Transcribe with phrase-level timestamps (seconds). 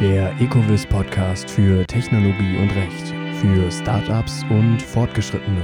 [0.00, 5.62] Der Ecovis Podcast für Technologie und Recht für Startups und Fortgeschrittene.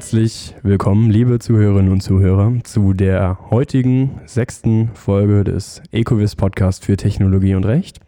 [0.00, 6.96] Herzlich willkommen, liebe Zuhörerinnen und Zuhörer, zu der heutigen sechsten Folge des Ecovis Podcast für
[6.96, 8.00] Technologie und Recht.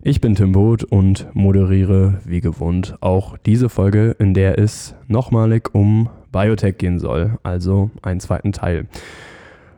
[0.00, 5.74] Ich bin Tim Boot und moderiere wie gewohnt auch diese Folge, in der es nochmalig
[5.74, 8.86] um Biotech gehen soll, also einen zweiten Teil.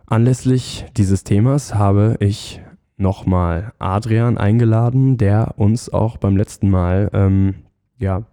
[0.05, 2.61] Anlässlich dieses Themas habe ich
[2.99, 7.55] nochmal Adrian eingeladen, der uns auch beim letzten Mal ähm,
[7.99, 8.27] ja,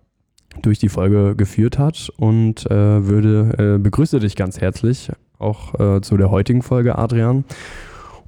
[0.62, 6.02] durch die Folge geführt hat und äh, würde äh, begrüße dich ganz herzlich auch äh,
[6.02, 7.46] zu der heutigen Folge, Adrian.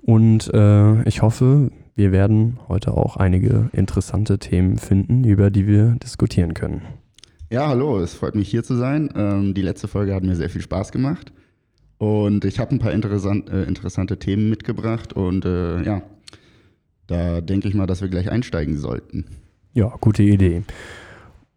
[0.01, 5.97] Und äh, ich hoffe, wir werden heute auch einige interessante Themen finden, über die wir
[6.01, 6.81] diskutieren können.
[7.49, 9.09] Ja, hallo, es freut mich hier zu sein.
[9.15, 11.33] Ähm, die letzte Folge hat mir sehr viel Spaß gemacht
[11.97, 16.03] und ich habe ein paar interessant, äh, interessante Themen mitgebracht und äh, ja,
[17.07, 19.25] da denke ich mal, dass wir gleich einsteigen sollten.
[19.73, 20.63] Ja, gute Idee.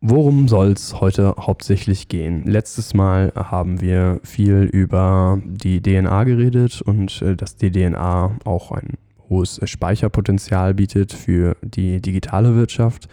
[0.05, 2.43] Worum soll es heute hauptsächlich gehen?
[2.45, 8.73] Letztes Mal haben wir viel über die DNA geredet und äh, dass die DNA auch
[8.73, 8.95] ein
[9.29, 13.07] hohes Speicherpotenzial bietet für die digitale Wirtschaft.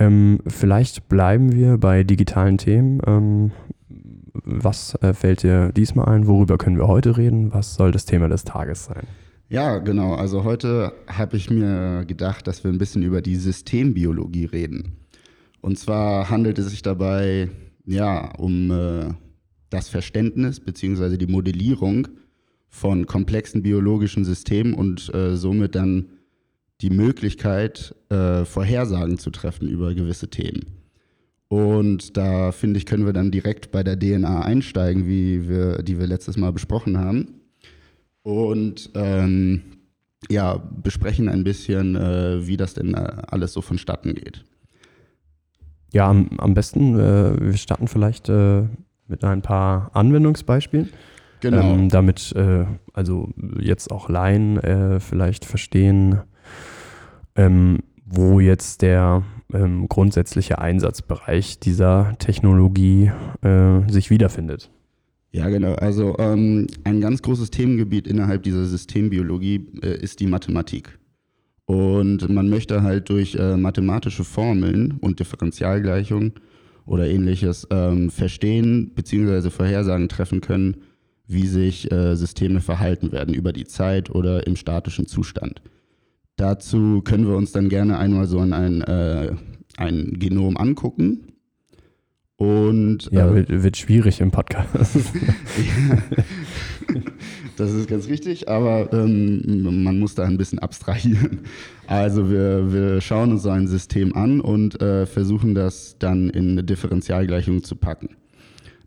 [0.00, 3.00] Ähm, vielleicht bleiben wir bei digitalen Themen.
[3.06, 3.52] Ähm,
[4.32, 6.26] was äh, fällt dir diesmal ein?
[6.26, 7.54] Worüber können wir heute reden?
[7.54, 9.06] Was soll das Thema des Tages sein?
[9.48, 10.14] Ja, genau.
[10.14, 14.96] Also heute habe ich mir gedacht, dass wir ein bisschen über die Systembiologie reden.
[15.60, 17.50] Und zwar handelt es sich dabei
[17.84, 19.14] ja um äh,
[19.70, 21.16] das Verständnis bzw.
[21.16, 22.08] die Modellierung
[22.68, 26.06] von komplexen biologischen Systemen und äh, somit dann
[26.80, 30.66] die Möglichkeit, äh, Vorhersagen zu treffen über gewisse Themen.
[31.48, 35.98] Und da finde ich, können wir dann direkt bei der DNA einsteigen, wie wir, die
[35.98, 37.40] wir letztes Mal besprochen haben.
[38.22, 39.62] Und ähm,
[40.30, 44.44] ja, besprechen ein bisschen, äh, wie das denn äh, alles so vonstatten geht.
[45.92, 48.62] Ja, am, am besten, äh, wir starten vielleicht äh,
[49.08, 50.90] mit ein paar Anwendungsbeispielen.
[51.40, 51.72] Genau.
[51.72, 56.20] Ähm, damit äh, also jetzt auch Laien äh, vielleicht verstehen,
[57.34, 63.10] ähm, wo jetzt der ähm, grundsätzliche Einsatzbereich dieser Technologie
[63.42, 64.70] äh, sich wiederfindet.
[65.32, 65.74] Ja, genau.
[65.74, 70.98] Also ähm, ein ganz großes Themengebiet innerhalb dieser Systembiologie äh, ist die Mathematik.
[71.70, 76.32] Und man möchte halt durch äh, mathematische Formeln und Differentialgleichungen
[76.84, 79.50] oder ähnliches ähm, verstehen bzw.
[79.50, 80.78] Vorhersagen treffen können,
[81.28, 85.62] wie sich äh, Systeme verhalten werden über die Zeit oder im statischen Zustand.
[86.34, 89.30] Dazu können wir uns dann gerne einmal so ein, äh,
[89.76, 91.34] ein Genom angucken.
[92.34, 94.98] Und, ja, äh, wird, wird, schwierig im Podcast.
[97.60, 101.40] das ist ganz richtig, aber ähm, man muss da ein bisschen abstrahieren.
[101.86, 106.52] Also wir, wir schauen uns so ein System an und äh, versuchen das dann in
[106.52, 108.10] eine Differentialgleichung zu packen.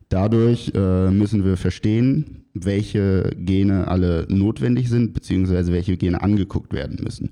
[0.10, 7.00] Dadurch äh, müssen wir verstehen, welche Gene alle notwendig sind, beziehungsweise welche Gene angeguckt werden
[7.04, 7.32] müssen.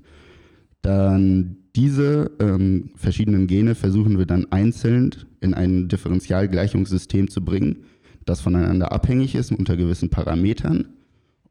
[0.82, 7.84] Dann diese ähm, verschiedenen Gene versuchen wir dann einzeln in ein Differentialgleichungssystem zu bringen,
[8.26, 10.86] das voneinander abhängig ist unter gewissen Parametern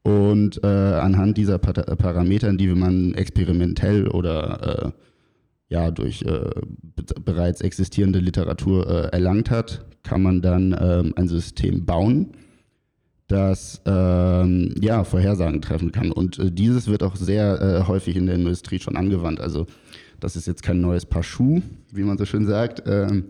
[0.02, 5.02] und äh, anhand dieser Pat Parametern, die man experimentell oder äh,
[5.68, 6.50] ja, durch äh,
[7.24, 12.32] bereits existierende Literatur äh, erlangt hat, kann man dann ähm, ein System bauen,
[13.28, 16.10] das ähm, ja, Vorhersagen treffen kann.
[16.10, 19.40] Und äh, dieses wird auch sehr äh, häufig in der Industrie schon angewandt.
[19.40, 19.66] Also
[20.20, 22.82] das ist jetzt kein neues Paar Schuh, wie man so schön sagt.
[22.86, 23.26] Ähm,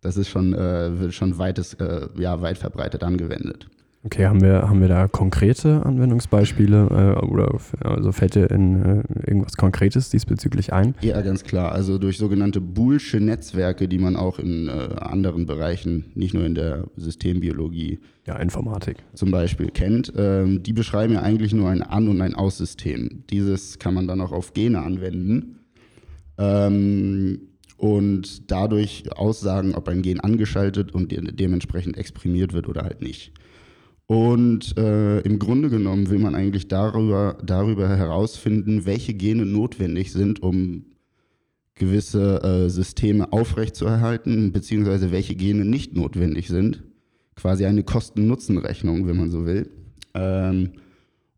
[0.00, 1.76] das ist schon, wird schon weites,
[2.18, 3.68] ja, weit verbreitet angewendet.
[4.04, 9.02] Okay, haben wir, haben wir da konkrete Anwendungsbeispiele äh, oder also fällt dir in äh,
[9.28, 10.96] irgendwas Konkretes diesbezüglich ein?
[11.02, 11.70] Ja, ganz klar.
[11.70, 16.56] Also durch sogenannte Boolsche Netzwerke, die man auch in äh, anderen Bereichen, nicht nur in
[16.56, 22.08] der Systembiologie, ja, Informatik zum Beispiel kennt, ähm, die beschreiben ja eigentlich nur ein An-
[22.08, 23.22] und ein Aussystem.
[23.30, 25.60] Dieses kann man dann auch auf Gene anwenden.
[26.38, 27.40] Ähm,
[27.76, 33.32] und dadurch aussagen, ob ein Gen angeschaltet und de dementsprechend exprimiert wird oder halt nicht.
[34.12, 40.42] Und äh, im Grunde genommen will man eigentlich darüber, darüber herausfinden, welche Gene notwendig sind,
[40.42, 40.84] um
[41.74, 46.82] gewisse äh, Systeme aufrechtzuerhalten, beziehungsweise welche Gene nicht notwendig sind.
[47.36, 49.70] Quasi eine Kosten-Nutzen-Rechnung, wenn man so will.
[50.12, 50.72] Ähm,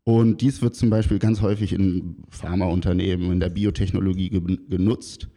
[0.03, 4.29] Und dies wird zum Beispiel ganz häufig in Pharmaunternehmen, in der Biotechnologie
[4.69, 5.29] genutzt,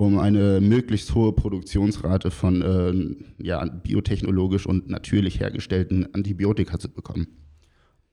[0.00, 7.26] um eine möglichst hohe Produktionsrate von äh, ja, biotechnologisch und natürlich hergestellten Antibiotika zu bekommen.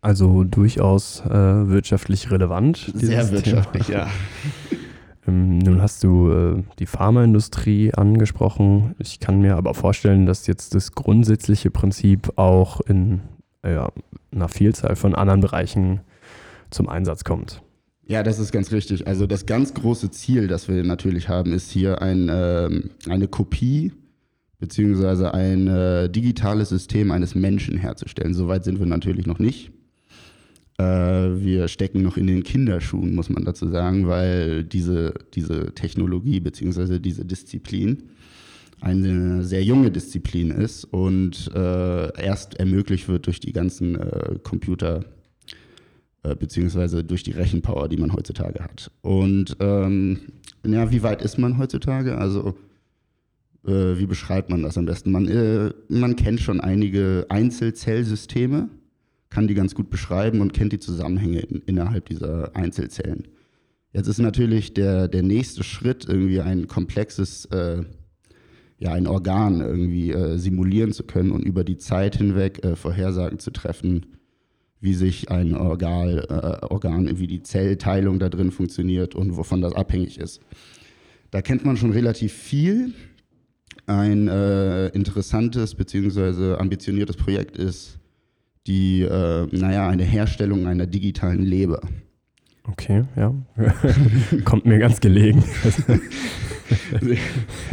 [0.02, 2.92] Also durchaus äh, wirtschaftlich relevant.
[2.94, 4.00] Sehr wirtschaftlich, Thema.
[4.00, 4.08] ja.
[5.30, 8.96] Ähm, nun hast du äh, die Pharmaindustrie angesprochen.
[8.98, 13.20] Ich kann mir aber vorstellen, dass jetzt das grundsätzliche Prinzip auch in
[13.62, 13.92] ja,
[14.32, 16.00] einer Vielzahl von anderen Bereichen
[16.70, 17.62] zum Einsatz kommt.
[18.08, 19.06] Ja, das ist ganz richtig.
[19.06, 22.70] Also das ganz große Ziel, das wir natürlich haben, ist hier ein, äh,
[23.10, 23.92] eine Kopie
[24.60, 28.34] beziehungsweise ein äh, digitales System eines Menschen herzustellen.
[28.34, 29.72] Soweit sind wir natürlich noch nicht.
[30.78, 36.40] Äh, wir stecken noch in den Kinderschuhen, muss man dazu sagen, weil diese, diese Technologie
[36.40, 38.04] beziehungsweise diese Disziplin
[38.80, 45.04] eine sehr junge Disziplin ist und äh, erst ermöglicht wird durch die ganzen äh, Computer
[46.28, 48.92] äh, beziehungsweise durch die Rechenpower, die man heutzutage hat.
[49.02, 50.20] Und ähm,
[50.66, 52.18] ja, wie weit ist man heutzutage?
[52.18, 52.56] Also
[53.66, 55.12] äh, wie beschreibt man das am besten?
[55.12, 58.70] Man, äh, man kennt schon einige Einzelzellsysteme,
[59.30, 63.28] kann die ganz gut beschreiben und kennt die Zusammenhänge in, innerhalb dieser Einzelzellen.
[63.94, 67.84] Jetzt ist natürlich der, der nächste Schritt irgendwie ein komplexes äh,
[68.80, 73.40] ja, ein Organ irgendwie äh, simulieren zu können und über die Zeit hinweg äh, Vorhersagen
[73.40, 74.17] zu treffen,
[74.80, 79.74] wie sich ein Organ, äh, Organ, wie die Zellteilung da drin funktioniert und wovon das
[79.74, 80.42] abhängig ist.
[81.32, 82.94] Da kennt man schon relativ viel.
[83.86, 86.56] Ein äh, interessantes bzw.
[86.56, 88.00] ambitioniertes Projekt ist
[88.68, 91.82] die, äh, naja, eine Herstellung einer digitalen Leber.
[92.72, 93.34] Okay, ja.
[94.46, 95.44] Kommt mir ganz gelegen.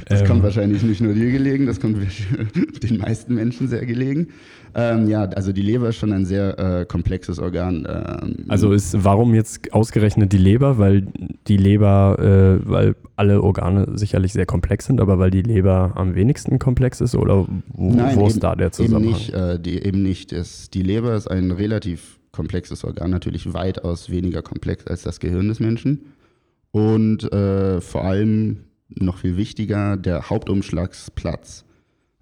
[0.09, 0.27] das ähm.
[0.27, 1.99] kommt wahrscheinlich nicht nur dir gelegen, das kommt
[2.83, 4.29] den meisten Menschen sehr gelegen.
[4.77, 7.87] Ähm, ja, also die Leber ist schon ein sehr äh, komplexes Organ.
[7.89, 10.79] Ähm, also ist warum jetzt ausgerechnet die Leber?
[10.79, 11.07] Weil
[11.47, 16.15] die Leber, äh, weil alle Organe sicherlich sehr komplex sind, aber weil die Leber am
[16.15, 19.05] wenigsten komplex ist oder wo, Nein, wo ist da der Zusammenhang?
[19.05, 19.35] Eben nicht.
[19.35, 20.33] Äh, die, eben nicht.
[20.33, 25.49] Es, die Leber ist ein relativ komplexes Organ, natürlich weitaus weniger komplex als das Gehirn
[25.49, 26.13] des Menschen.
[26.71, 31.65] Und äh, vor allem noch viel wichtiger, der Hauptumschlagsplatz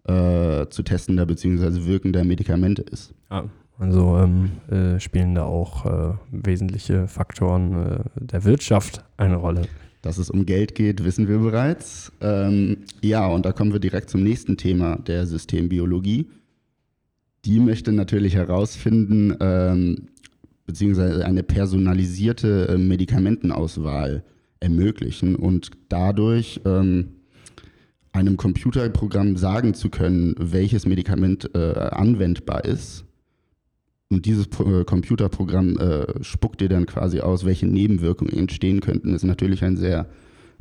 [0.05, 1.87] äh, zu testender bzw.
[1.87, 3.15] wirkender Medikamente ist.
[3.31, 3.45] Ah,
[3.79, 9.63] also ähm, äh, spielen da auch äh, wesentliche Faktoren äh, der Wirtschaft eine Rolle.
[10.03, 12.13] Dass es um Geld geht, wissen wir bereits.
[12.21, 16.27] Ähm, ja, und da kommen wir direkt zum nächsten Thema der Systembiologie.
[17.45, 20.09] Die möchte natürlich herausfinden, ähm,
[20.67, 24.23] beziehungsweise eine personalisierte äh, Medikamentenauswahl
[24.61, 27.09] ermöglichen und dadurch ähm,
[28.13, 33.05] einem Computerprogramm sagen zu können, welches Medikament äh, anwendbar ist.
[34.11, 39.15] Und dieses äh, Computerprogramm äh, spuckt dir dann quasi aus, welche Nebenwirkungen entstehen könnten.
[39.15, 40.07] Ist natürlich ein sehr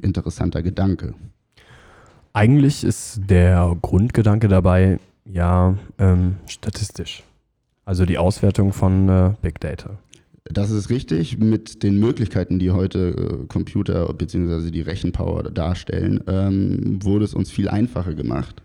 [0.02, 1.14] interessanter Gedanke.
[2.34, 7.24] Eigentlich ist der Grundgedanke dabei ja ähm, statistisch.
[7.86, 10.00] Also die Auswertung von äh, Big Data.
[10.46, 11.38] Das ist richtig.
[11.38, 14.72] Mit den Möglichkeiten, die heute äh, Computer bzw.
[14.72, 18.64] die Rechenpower darstellen, ähm, wurde es uns viel einfacher gemacht,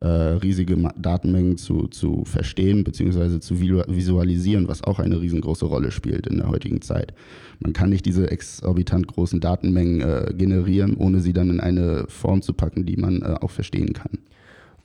[0.00, 3.40] äh, riesige Datenmengen zu, zu verstehen bzw.
[3.40, 7.14] zu visualisieren, was auch eine riesengroße Rolle spielt in der heutigen Zeit.
[7.60, 12.42] Man kann nicht diese exorbitant großen Datenmengen äh, generieren, ohne sie dann in eine Form
[12.42, 14.18] zu packen, die man äh, auch verstehen kann.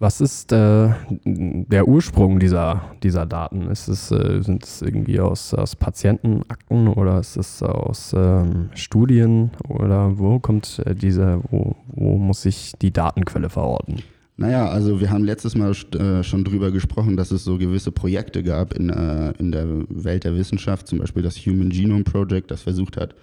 [0.02, 0.90] Was ist äh,
[1.26, 3.70] der Ursprung dieser, dieser Daten?
[3.70, 9.52] Ist es, äh, sind es irgendwie aus, aus Patientenakten oder ist es aus ähm, Studien
[9.70, 13.98] oder wo kommt äh, diese, wo, wo muss sich die Datenquelle verorten?
[14.38, 18.42] Naja, also wir haben letztes Mal äh, schon drüber gesprochen, dass es so gewisse Projekte
[18.42, 22.64] gab in, äh, in der Welt der Wissenschaft, zum Beispiel das Human Genome Project, das
[22.64, 23.14] versucht hat,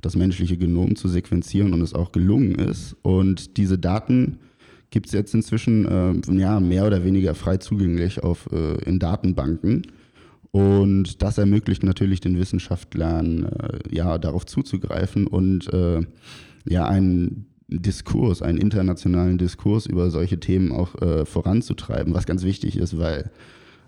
[0.00, 2.94] das menschliche Genom zu sequenzieren und es auch gelungen ist.
[3.02, 4.38] Und diese Daten
[4.90, 9.86] gibt es jetzt inzwischen äh, ja, mehr oder weniger frei zugänglich auf, äh, in Datenbanken.
[10.52, 16.00] Und das ermöglicht natürlich den Wissenschaftlern, äh, ja, darauf zuzugreifen und äh,
[16.68, 22.76] ja, einen Diskurs, einen internationalen Diskurs über solche Themen auch äh, voranzutreiben, was ganz wichtig
[22.76, 23.30] ist, weil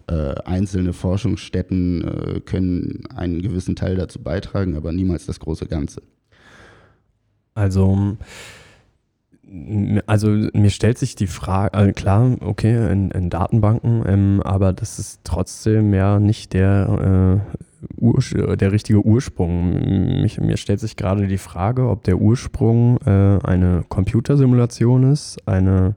[0.07, 6.03] äh, einzelne Forschungsstätten können einen gewissen Teil dazu beitragen, aber niemals das große Ganze.
[7.55, 8.17] Also
[10.07, 14.99] also mir stellt sich die Frage, also klar, okay, in, in Datenbanken, ähm, aber das
[14.99, 17.43] ist trotzdem ja nicht der,
[18.01, 20.23] äh, der richtige Ursprung.
[20.23, 25.97] Mich, mir stellt sich gerade die Frage, ob der Ursprung äh, eine Computersimulation ist, eine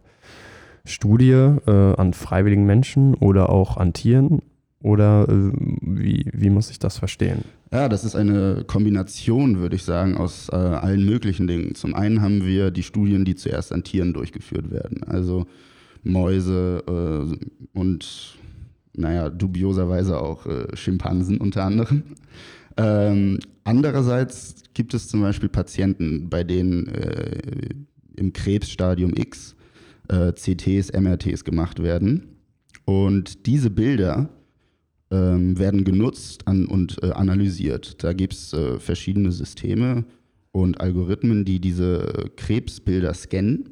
[0.83, 4.41] Studie äh, an freiwilligen Menschen oder auch an Tieren
[4.85, 5.51] Oder äh,
[5.81, 7.43] wie, wie muss ich das verstehen?
[7.71, 11.73] Ja, das ist eine Kombination, würde ich sagen, aus äh, allen möglichen Dingen.
[11.73, 15.03] Zum einen haben wir die Studien, die zuerst an Tieren durchgeführt werden.
[15.05, 15.47] Also
[16.03, 18.37] Mäuse äh, und,
[18.93, 22.03] naja, dubioserweise auch äh, Schimpansen unter anderem.
[22.77, 27.69] Ähm, andererseits gibt es zum Beispiel Patienten, bei denen äh,
[28.17, 29.55] im Krebsstadium X
[30.09, 32.35] äh, CTs, MRTs gemacht werden.
[32.85, 34.29] Und diese Bilder
[35.15, 38.03] ähm, werden genutzt an, und äh, analysiert.
[38.03, 40.05] Da gibt es äh, verschiedene Systeme
[40.51, 43.69] und Algorithmen, die diese Krebsbilder scannen.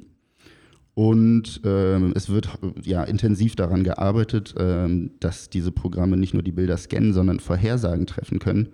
[0.95, 2.49] Und ähm, es wird
[2.83, 8.05] ja intensiv daran gearbeitet, ähm, dass diese Programme nicht nur die Bilder scannen, sondern Vorhersagen
[8.05, 8.69] treffen können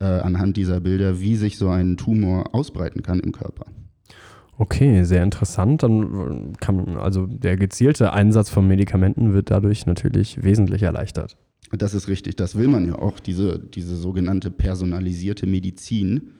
[0.00, 3.66] äh, anhand dieser Bilder, wie sich so ein Tumor ausbreiten kann im Körper.
[4.58, 5.82] Okay, sehr interessant.
[5.82, 11.38] Dann kann also der gezielte Einsatz von Medikamenten wird dadurch natürlich wesentlich erleichtert.
[11.72, 13.20] Das ist richtig, das will man ja auch.
[13.20, 16.32] Diese, diese sogenannte personalisierte Medizin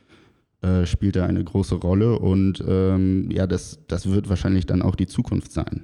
[0.63, 4.95] äh, spielt da eine große Rolle und ähm, ja, das, das wird wahrscheinlich dann auch
[4.95, 5.83] die Zukunft sein.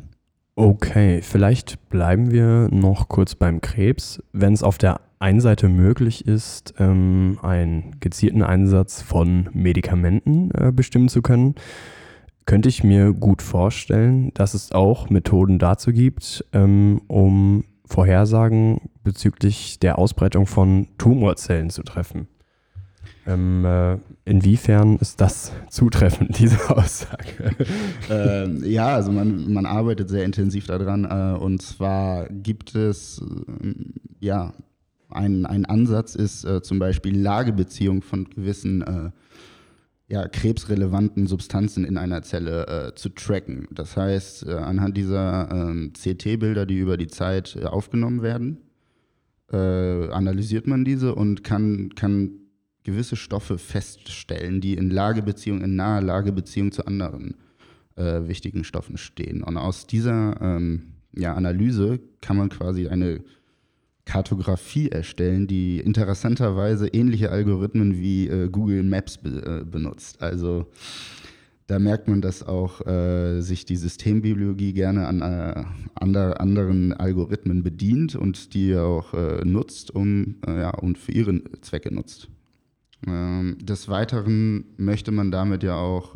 [0.57, 4.23] Okay, vielleicht bleiben wir noch kurz beim Krebs.
[4.33, 10.73] Wenn es auf der einen Seite möglich ist, ähm, einen gezielten Einsatz von Medikamenten äh,
[10.73, 11.55] bestimmen zu können,
[12.47, 19.79] könnte ich mir gut vorstellen, dass es auch Methoden dazu gibt, ähm, um Vorhersagen bezüglich
[19.79, 22.29] der Ausbreitung von Tumorzellen zu treffen.
[23.27, 27.57] Ähm, äh, inwiefern ist das zutreffend, diese Aussage?
[28.11, 31.05] ähm, ja, also man, man arbeitet sehr intensiv daran.
[31.05, 33.21] Äh, und zwar gibt es,
[33.63, 33.75] äh,
[34.21, 34.53] ja,
[35.11, 39.11] ein, ein Ansatz ist äh, zum Beispiel Lagebeziehung von gewissen äh,
[40.09, 43.67] ja, krebsrelevanten Substanzen in einer Zelle äh, zu tracken.
[43.73, 48.59] Das heißt, äh, anhand dieser ähm, CT-Bilder, die über die Zeit äh, aufgenommen werden,
[49.51, 52.47] äh, analysiert man diese und kann, kann
[52.85, 57.35] gewisse Stoffe feststellen, die in Lagebeziehung, in naher Lagebeziehung zu anderen
[57.97, 59.43] äh, wichtigen Stoffen stehen.
[59.43, 63.25] Und aus dieser ähm, ja, Analyse kann man quasi eine
[64.07, 70.23] Kartografie erstellen, die interessanterweise ähnliche Algorithmen wie äh, Google Maps be äh, benutzt.
[70.23, 70.67] Also
[71.67, 75.65] da merkt man, dass auch äh, sich die Systembiologie gerne an äh,
[75.97, 81.43] ander, anderen Algorithmen bedient und die auch äh, nutzt, um äh, ja, und für ihre
[81.61, 82.29] Zwecke nutzt.
[83.07, 86.15] Ähm, des Weiteren möchte man damit ja auch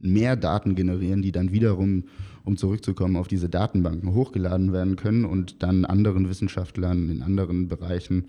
[0.00, 2.04] mehr Daten generieren, die dann wiederum
[2.44, 8.28] um zurückzukommen, auf diese Datenbanken hochgeladen werden können und dann anderen Wissenschaftlern in anderen Bereichen,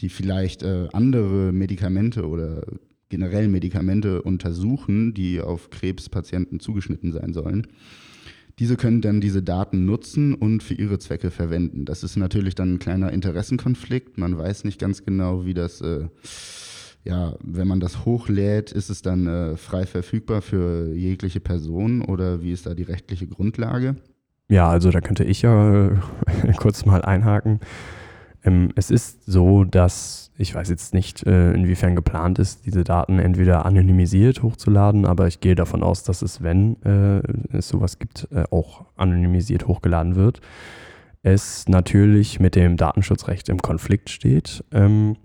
[0.00, 2.62] die vielleicht äh, andere Medikamente oder
[3.10, 7.68] generell Medikamente untersuchen, die auf Krebspatienten zugeschnitten sein sollen.
[8.58, 11.84] Diese können dann diese Daten nutzen und für ihre Zwecke verwenden.
[11.84, 14.16] Das ist natürlich dann ein kleiner Interessenkonflikt.
[14.16, 16.06] Man weiß nicht ganz genau, wie das äh,
[17.04, 22.42] ja, wenn man das hochlädt, ist es dann äh, frei verfügbar für jegliche Person oder
[22.42, 23.96] wie ist da die rechtliche Grundlage?
[24.48, 25.92] Ja, also da könnte ich ja äh,
[26.56, 27.60] kurz mal einhaken.
[28.42, 33.18] Ähm, es ist so, dass ich weiß jetzt nicht, äh, inwiefern geplant ist, diese Daten
[33.18, 37.22] entweder anonymisiert hochzuladen, aber ich gehe davon aus, dass es, wenn äh,
[37.56, 40.40] es sowas gibt, äh, auch anonymisiert hochgeladen wird.
[41.22, 44.64] Es natürlich mit dem Datenschutzrecht im Konflikt steht.
[44.72, 45.16] Ähm,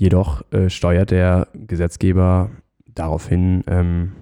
[0.00, 2.48] Jedoch äh, steuert der Gesetzgeber
[2.86, 4.12] daraufhin, ähm,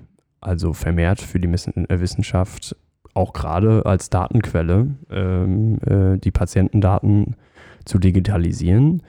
[0.40, 2.75] also vermehrt für die äh, Wissenschaft,
[3.14, 7.37] auch gerade als Datenquelle, ähm, äh, die Patientendaten
[7.85, 9.04] zu digitalisieren.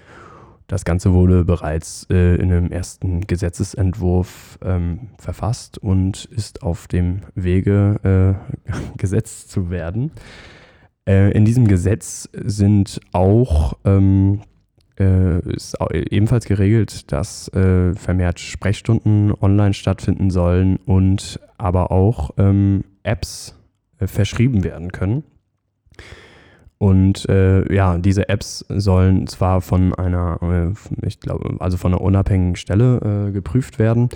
[0.68, 7.22] Das Ganze wurde bereits äh, in einem ersten Gesetzesentwurf ähm, verfasst und ist auf dem
[7.34, 10.12] Wege, äh, gesetzt zu werden.
[11.08, 14.42] Äh, in diesem Gesetz sind auch ähm,
[15.00, 22.84] äh, ist ebenfalls geregelt, dass äh, vermehrt Sprechstunden online stattfinden sollen und aber auch ähm,
[23.04, 23.56] Apps
[24.00, 25.24] äh, verschrieben werden können.
[26.78, 32.02] Und äh, ja, diese Apps sollen zwar von einer, äh, ich glaube, also von einer
[32.02, 34.10] unabhängigen Stelle äh, geprüft werden,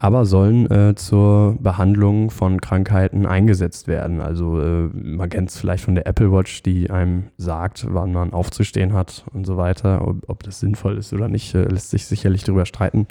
[0.00, 4.22] aber sollen äh, zur Behandlung von Krankheiten eingesetzt werden.
[4.22, 8.32] Also äh, man kennt es vielleicht von der Apple Watch, die einem sagt, wann man
[8.32, 10.08] aufzustehen hat und so weiter.
[10.08, 13.06] Ob, ob das sinnvoll ist oder nicht, äh, lässt sich sicherlich darüber streiten.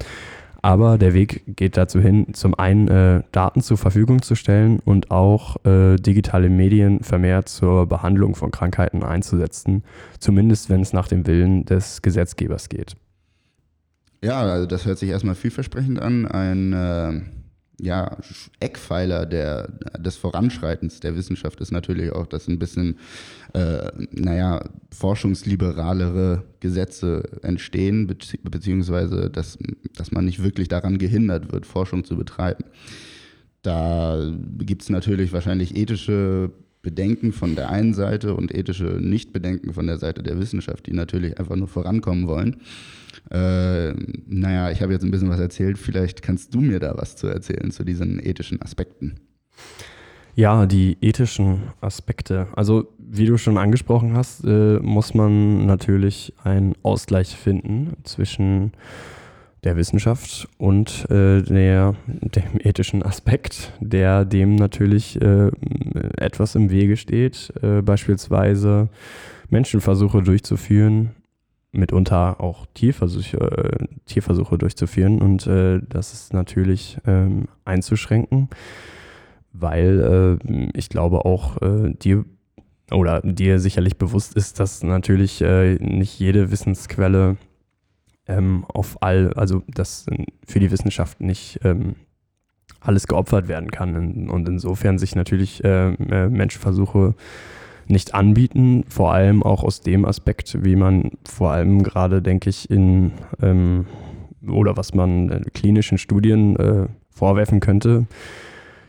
[0.64, 5.12] Aber der Weg geht dazu hin, zum einen äh, Daten zur Verfügung zu stellen und
[5.12, 9.84] auch äh, digitale Medien vermehrt zur Behandlung von Krankheiten einzusetzen,
[10.18, 12.98] zumindest wenn es nach dem Willen des Gesetzgebers geht.
[14.22, 16.26] Ja, also das hört sich erstmal vielversprechend an.
[16.26, 17.22] Ein, äh,
[17.82, 18.18] ja,
[18.60, 22.98] Eckpfeiler der, des Voranschreitens der Wissenschaft ist natürlich auch, dass ein bisschen,
[23.54, 24.62] äh, naja,
[24.92, 28.08] forschungsliberalere Gesetze entstehen,
[28.44, 29.58] beziehungsweise dass,
[29.96, 32.66] dass man nicht wirklich daran gehindert wird, Forschung zu betreiben.
[33.62, 39.88] Da gibt es natürlich wahrscheinlich ethische Bedenken von der einen Seite und ethische Nichtbedenken von
[39.88, 42.58] der Seite der Wissenschaft, die natürlich einfach nur vorankommen wollen.
[43.30, 43.94] Äh,
[44.28, 45.78] naja, ich habe jetzt ein bisschen was erzählt.
[45.78, 49.16] Vielleicht kannst du mir da was zu erzählen zu diesen ethischen Aspekten.
[50.36, 52.48] Ja, die ethischen Aspekte.
[52.56, 58.72] Also, wie du schon angesprochen hast, äh, muss man natürlich einen Ausgleich finden zwischen
[59.64, 65.52] der Wissenschaft und äh, der, dem ethischen Aspekt, der dem natürlich äh,
[66.18, 68.90] etwas im Wege steht, äh, beispielsweise
[69.50, 71.12] Menschenversuche durchzuführen,
[71.72, 78.50] mitunter auch Tierversuche, äh, Tierversuche durchzuführen und äh, das ist natürlich ähm, einzuschränken,
[79.52, 81.58] weil äh, ich glaube auch
[82.02, 82.26] dir
[82.92, 87.38] oder dir sicherlich bewusst ist, dass natürlich nicht jede Wissensquelle
[88.30, 90.06] ähm, auf all, also dass
[90.48, 91.96] für die Wissenschaft nicht ähm,
[92.80, 95.92] alles geopfert werden kann und insofern sich natürlich äh,
[96.30, 97.16] Menschenversuche
[97.88, 102.70] nicht anbieten, vor allem auch aus dem Aspekt, wie man vor allem gerade, denke ich,
[102.70, 103.88] in ähm,
[104.48, 108.06] oder was man klinischen Studien äh, vorwerfen könnte,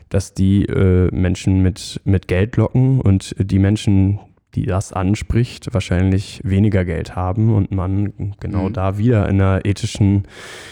[0.09, 4.19] dass die äh, Menschen mit, mit Geld locken und die Menschen,
[4.55, 8.73] die das anspricht, wahrscheinlich weniger Geld haben und man genau mhm.
[8.73, 10.23] da wieder in einer ethischen,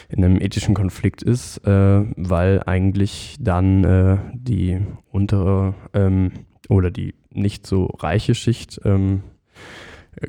[0.09, 4.79] in einem ethischen Konflikt ist, äh, weil eigentlich dann äh, die
[5.12, 6.31] untere ähm,
[6.67, 9.24] oder die nicht so reiche Schicht ähm,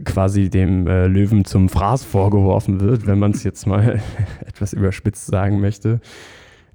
[0.04, 4.00] quasi dem äh, Löwen zum Fraß vorgeworfen wird, wenn man es jetzt mal
[4.47, 6.00] etwas überspitzt sagen möchte.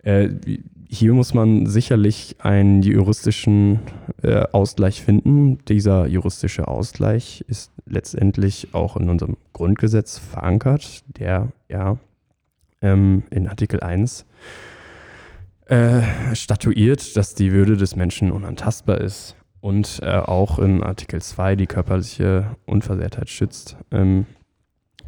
[0.03, 0.29] Äh,
[0.87, 3.79] hier muss man sicherlich einen juristischen
[4.21, 5.59] äh, Ausgleich finden.
[5.65, 11.97] Dieser juristische Ausgleich ist letztendlich auch in unserem Grundgesetz verankert, der ja
[12.81, 14.25] ähm, in Artikel 1
[15.65, 16.01] äh,
[16.33, 21.67] statuiert, dass die Würde des Menschen unantastbar ist und äh, auch in Artikel 2 die
[21.67, 23.77] körperliche Unversehrtheit schützt.
[23.91, 24.27] Ähm,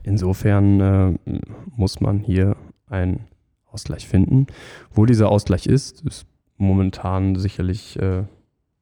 [0.01, 1.39] insofern äh,
[1.75, 2.55] muss man hier
[2.89, 3.27] einen
[3.71, 4.47] Ausgleich finden.
[4.91, 6.25] Wo dieser Ausgleich ist, ist
[6.57, 8.23] momentan sicherlich äh,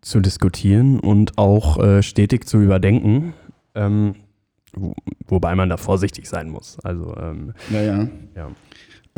[0.02, 3.34] zu diskutieren und auch äh, stetig zu überdenken.
[3.74, 4.15] Ähm,
[4.74, 4.93] wo,
[5.28, 6.80] wobei man da vorsichtig sein muss.
[6.84, 8.08] Also, ähm, naja.
[8.36, 8.52] ja.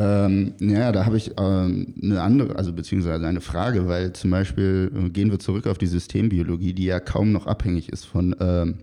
[0.00, 4.92] Ähm, ja, da habe ich ähm, eine andere, also beziehungsweise eine Frage, weil zum Beispiel
[4.94, 8.78] äh, gehen wir zurück auf die Systembiologie, die ja kaum noch abhängig ist von ähm,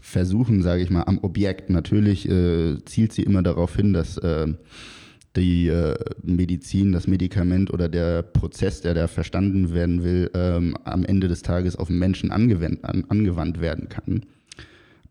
[0.00, 1.70] Versuchen, sage ich mal, am Objekt.
[1.70, 4.46] Natürlich äh, zielt sie immer darauf hin, dass äh,
[5.36, 11.04] die äh, Medizin, das Medikament oder der Prozess, der da verstanden werden will, ähm, am
[11.04, 14.26] Ende des Tages auf den Menschen angewendet, an, angewandt werden kann.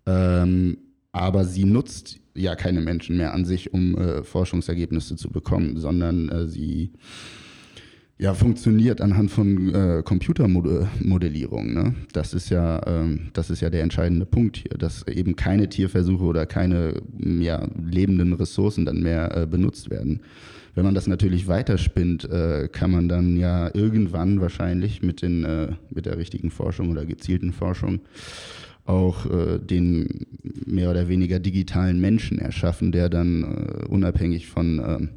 [0.05, 0.77] Ähm,
[1.11, 6.29] aber sie nutzt ja keine Menschen mehr an sich, um äh, Forschungsergebnisse zu bekommen, sondern
[6.29, 6.93] äh, sie
[8.17, 11.73] ja, funktioniert anhand von äh, Computermodellierung.
[11.73, 11.95] Ne?
[12.13, 16.23] Das, ist ja, ähm, das ist ja der entscheidende Punkt hier, dass eben keine Tierversuche
[16.23, 20.21] oder keine ja, lebenden Ressourcen dann mehr äh, benutzt werden.
[20.75, 25.73] Wenn man das natürlich weiterspinnt, äh, kann man dann ja irgendwann wahrscheinlich mit, den, äh,
[25.89, 28.01] mit der richtigen Forschung oder gezielten Forschung
[28.85, 30.25] auch äh, den
[30.65, 35.07] mehr oder weniger digitalen Menschen erschaffen, der dann äh, unabhängig von äh,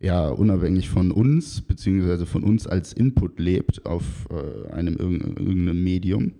[0.00, 6.32] ja, unabhängig von uns, beziehungsweise von uns als Input lebt auf äh, einem irgendeinem Medium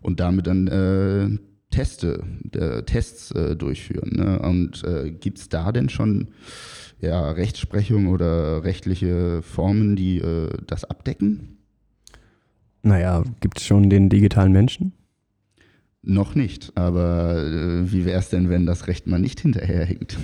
[0.00, 1.38] und damit dann äh,
[1.70, 2.22] Teste,
[2.84, 4.10] Tests äh, durchführen.
[4.16, 4.38] Ne?
[4.40, 4.84] Und
[5.20, 6.28] gibt es da denn schon
[7.00, 10.22] ja, Rechtsprechung oder rechtliche Formen, die
[10.66, 11.56] das abdecken?
[12.82, 14.92] Naja, gibt es schon den digitalen Menschen?
[16.02, 20.18] Noch nicht, aber äh, wie wäre es denn, wenn das Recht mal nicht hinterherhinkt?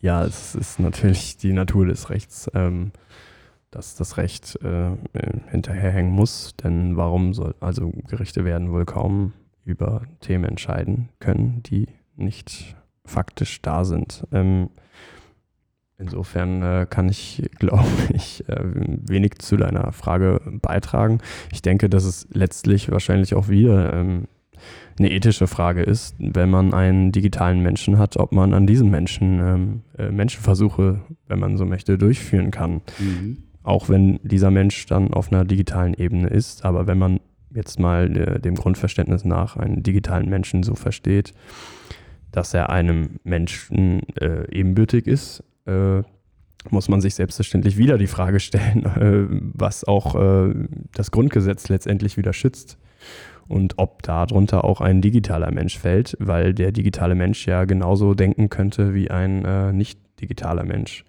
[0.00, 2.92] Ja, es ist natürlich die Natur des Rechts, ähm,
[3.70, 4.90] dass das Recht äh,
[5.50, 9.32] hinterherhängen muss, denn warum soll, also Gerichte werden wohl kaum
[9.64, 14.26] über Themen entscheiden können, die nicht faktisch da sind.
[14.32, 14.70] Ähm,
[15.98, 21.20] Insofern äh, kann ich, glaube ich, äh, wenig zu deiner Frage beitragen.
[21.52, 24.28] Ich denke, dass es letztlich wahrscheinlich auch wieder ähm,
[24.98, 29.40] eine ethische Frage ist, wenn man einen digitalen Menschen hat, ob man an diesem Menschen
[29.40, 32.80] ähm, äh, Menschenversuche, wenn man so möchte, durchführen kann.
[32.98, 33.38] Mhm.
[33.62, 36.64] Auch wenn dieser Mensch dann auf einer digitalen Ebene ist.
[36.64, 37.20] Aber wenn man
[37.54, 41.34] jetzt mal äh, dem Grundverständnis nach einen digitalen Menschen so versteht,
[42.32, 46.02] dass er einem Menschen äh, ebenbürtig ist, äh,
[46.70, 50.54] muss man sich selbstverständlich wieder die Frage stellen, äh, was auch äh,
[50.94, 52.78] das Grundgesetz letztendlich wieder schützt
[53.48, 58.48] und ob darunter auch ein digitaler Mensch fällt, weil der digitale Mensch ja genauso denken
[58.48, 61.04] könnte wie ein äh, nicht digitaler Mensch.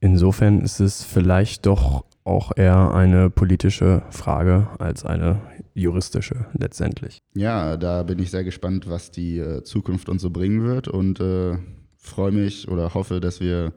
[0.00, 5.40] Insofern ist es vielleicht doch auch eher eine politische Frage als eine
[5.74, 7.18] juristische letztendlich.
[7.34, 11.20] Ja, da bin ich sehr gespannt, was die äh, Zukunft uns so bringen wird und
[11.20, 11.56] äh,
[11.96, 13.72] freue mich oder hoffe, dass wir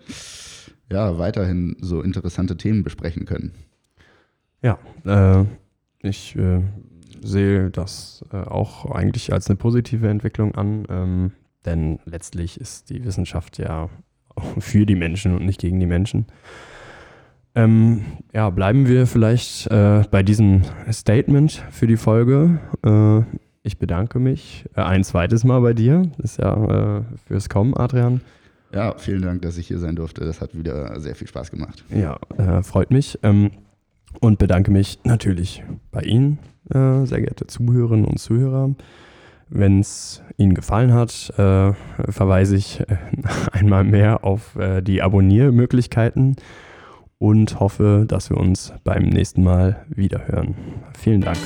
[0.91, 3.53] ja weiterhin so interessante Themen besprechen können.
[4.62, 5.45] Ja, äh,
[5.99, 6.63] ich äh,
[7.26, 11.32] sehe das äh, auch eigentlich als eine positive Entwicklung an, ähm,
[11.66, 13.90] denn letztlich ist die Wissenschaft ja
[14.60, 16.28] für die Menschen und nicht gegen die Menschen.
[17.56, 22.60] Ähm, ja, bleiben wir vielleicht äh, bei diesem Statement für die Folge.
[22.86, 23.22] Äh,
[23.64, 26.12] ich bedanke mich äh, ein zweites Mal bei dir.
[26.18, 28.22] Das ist ja äh, fürs Kommen, Adrian.
[28.74, 30.26] Ja, vielen Dank, dass ich hier sein durfte.
[30.26, 31.86] Das hat wieder sehr viel Spaß gemacht.
[31.90, 33.18] Ja, äh, freut mich.
[33.24, 33.52] Ähm,
[34.19, 38.75] und bedanke mich natürlich bei Ihnen, äh, sehr geehrte Zuhörerinnen und Zuhörer.
[39.49, 41.73] Wenn es Ihnen gefallen hat, äh,
[42.10, 42.97] verweise ich äh,
[43.51, 46.36] einmal mehr auf äh, die Abonniermöglichkeiten
[47.17, 50.56] und hoffe, dass wir uns beim nächsten Mal wieder hören.
[50.97, 51.38] Vielen Dank.